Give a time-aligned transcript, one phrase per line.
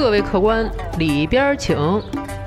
[0.00, 0.66] 各位客官
[0.98, 1.76] 里边请，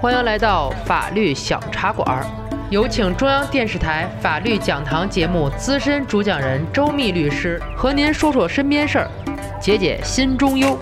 [0.01, 2.25] 欢迎来到法律小茶馆。
[2.71, 9.07] 有请中央电视台法律讲堂节目资深主讲人周密律师和您说说身边事儿，
[9.61, 10.75] 解解心中忧。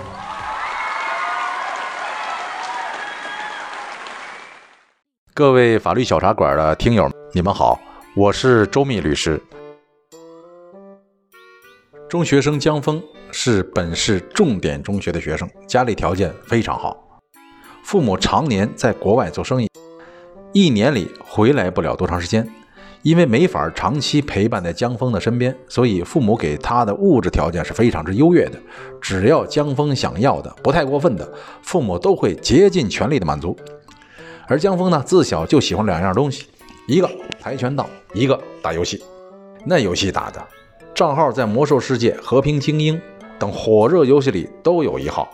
[5.34, 7.78] 各位法律小茶馆的听友，你们好，
[8.16, 9.44] 我是周密律师。
[12.08, 17.22] 中学生江峰是本市重点中学的学生，家里条件非常好，
[17.84, 19.68] 父母常年在国外做生意，
[20.54, 22.48] 一年里回来不了多长时间。
[23.04, 28.60] 因为没法长期陪伴在江峰的身边，所以父母给他的物质条件是非常之优越的。
[29.02, 31.28] 只要江峰想要的，不太过分的，
[31.64, 33.58] 父母都会竭尽全力的满足。
[34.48, 36.46] 而江峰呢，自小就喜欢两样东西，
[36.88, 37.10] 一个
[37.42, 39.02] 跆拳道，一个打游戏。
[39.66, 40.40] 那游戏打的，
[40.94, 43.02] 账号在魔兽世界、和平精英
[43.42, 45.28] 等火热游戏里都有一号。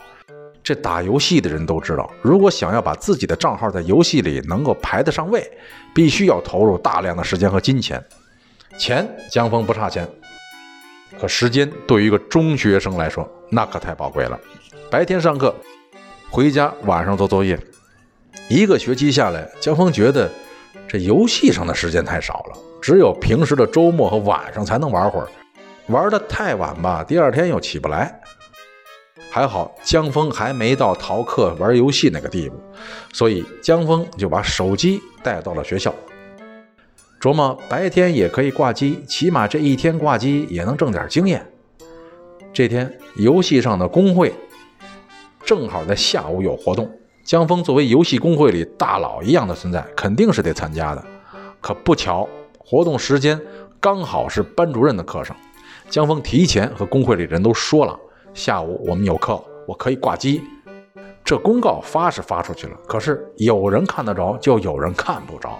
[0.64, 5.46] 这打游戏的人都知道，如果想要把自己的账号在游戏里能够排得上位，
[5.94, 8.02] 必须要投入大量的时间和金钱。
[8.78, 10.08] 钱，江峰不差钱，
[11.20, 14.38] 可时间对于一个中学生来说，那可太宝贵了。
[14.90, 15.54] 白天上课，
[16.30, 17.58] 回家晚上做作业，
[18.48, 20.30] 一个学期下来，江峰觉得
[20.88, 25.28] 这游戏上的时间太少了，只有平时的周末和晚上才能玩会儿，
[25.88, 28.20] 玩的太晚吧，第二天又起不来。
[29.30, 32.56] 还好江峰还没到逃课玩游戏那个地步，
[33.12, 35.94] 所以江峰就把手机带到了学校，
[37.20, 41.46] 琢磨白天也可以挂机，起码这一天挂机也能挣点经验。
[42.52, 44.34] 这天游戏上的工会
[45.44, 46.90] 正好在下午有活动，
[47.24, 51.04] 江峰作为游戏工会里大佬一样的存在，肯定是得参加的。
[51.60, 53.40] 可不巧，活动时间
[53.80, 55.36] 刚好是班主任的课上，
[55.88, 57.98] 江峰提前和工会里人都说了。
[58.34, 60.42] 下午我们有课，我可以挂机。
[61.24, 65.58] 这公告发是发出去了，可是有人看得着，就有人看不着。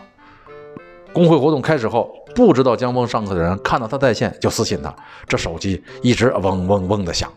[1.13, 4.95] 工会活动开始后，不知道江峰上课的人看到他在线，就私信他，
[5.27, 7.33] 这手机一直嗡嗡嗡的响。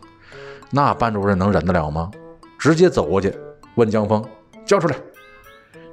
[0.70, 2.10] 那班主任能忍得了吗？
[2.58, 3.34] 直接走过去
[3.74, 4.22] 问江峰
[4.64, 4.96] ：“交出来！”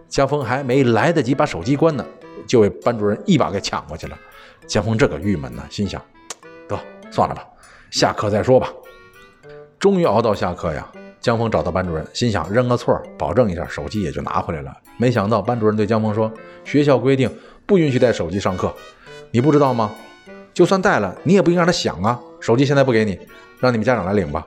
[0.07, 2.05] 江峰还没来得及把手机关呢，
[2.45, 4.17] 就被班主任一把给抢过去了。
[4.67, 6.01] 江峰这个郁闷呢，心想：
[7.11, 7.45] 算了吧，
[7.91, 8.71] 下课再说吧。
[9.79, 10.87] 终于熬到下课呀！
[11.21, 14.73] 江峰找到班主任，心想认个错，保证一下手机也就拿回来了。
[14.97, 16.31] 没想到班主任对江峰说
[16.63, 17.29] ：“学校规定
[17.65, 18.73] 不允许带手机上课，
[19.31, 19.91] 你不知道吗？
[20.53, 22.19] 就算带了，你也不应该让他响啊！
[22.39, 23.19] 手机现在不给你，
[23.59, 24.45] 让你们家长来领吧。”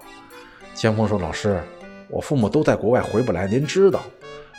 [0.75, 1.63] 江峰说：“老师，
[2.09, 4.01] 我父母都在国外，回不来，您知道。”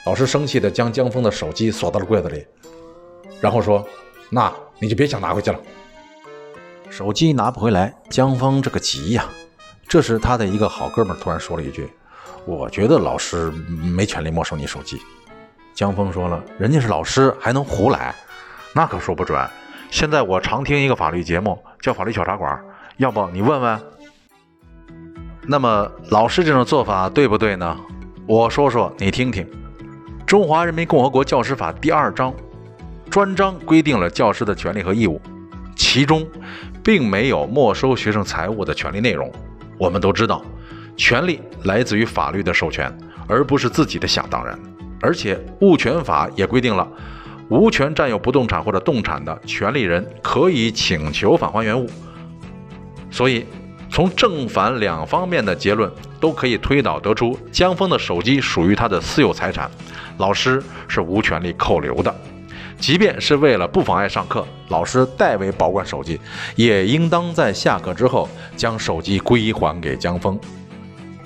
[0.05, 2.45] 老师生气地将江峰的手机锁到了柜子里，
[3.39, 3.83] 然后说
[4.29, 5.59] ：“那你就别想拿回去了。”
[6.95, 9.25] 手机拿不回来，江峰这个急呀！
[9.87, 11.89] 这时，他的一个好哥们突然说了一句
[12.45, 15.01] ：“我觉得老师没权利没收你手机。”
[15.73, 18.13] 江峰说了：“人家是老师，还能胡来？
[18.75, 19.43] 那可说不准。
[19.89, 22.55] 现在我常听一个法律节目，叫《法律小茶馆》，
[22.97, 23.81] 要不你问问？
[25.47, 27.75] 那么老师这种做法对不对呢？
[28.27, 29.43] 我说说，你听听。
[30.27, 32.31] 《中华人民共和国教师法》第二章
[33.09, 35.19] 专章规定了教师的权利和义务，
[35.75, 36.27] 其中
[36.83, 39.31] 并没有没收学生财物的权利内容。”
[39.79, 40.43] 我们都知道，
[40.95, 42.95] 权利来自于法律的授权，
[43.27, 44.57] 而不是自己的想当然。
[45.01, 46.87] 而且物权法也规定了，
[47.49, 51.89] 无权占有不动产或者动产的权利人可以请求返还原物。
[53.11, 53.45] 所以，
[53.89, 59.69] 从正反两方面的结论都可以推导得出，江峰的手机属于他的私有财产，
[60.17, 62.15] 老师是无权利扣留的。
[62.83, 66.19] 即便是为了不妨碍上课，老师代为保管手机，
[66.57, 68.27] 也应当在下课之后
[68.57, 70.37] 将手机归还给江峰。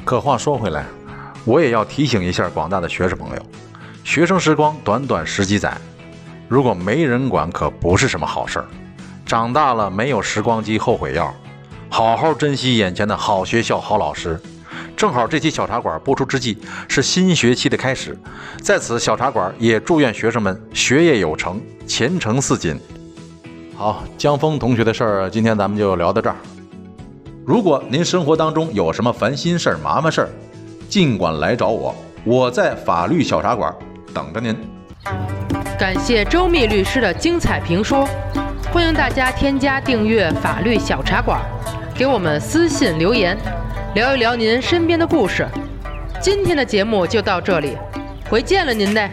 [0.05, 0.85] 可话说回来，
[1.45, 3.41] 我也要提醒一下广大的学生朋友：
[4.03, 5.75] 学生时光短短十几载，
[6.47, 8.65] 如果没人管，可不是什么好事儿。
[9.25, 11.33] 长大了没有时光机后悔药，
[11.89, 14.39] 好好珍惜眼前的好学校、好老师。
[14.97, 16.57] 正好这期小茶馆播出之际
[16.87, 18.17] 是新学期的开始，
[18.63, 22.75] 在此小茶馆也祝愿学生们学业有成，前程似锦。
[23.75, 26.35] 好，江峰同学的事儿，今天咱们就聊到这儿。
[27.45, 30.29] 如果您生活当中有什么烦心事儿、麻烦事儿，
[30.89, 33.71] 尽管来找我，我在法律小茶馆
[34.11, 34.57] 等着您。
[35.77, 38.09] 感谢周密律师的精彩评说，
[38.73, 41.39] 欢迎大家添加订阅法律小茶馆，
[41.93, 43.37] 给我们私信留言。
[43.97, 45.43] 聊一聊您身边的故事，
[46.21, 47.75] 今天的节目就到这里，
[48.29, 49.09] 回见了您嘞。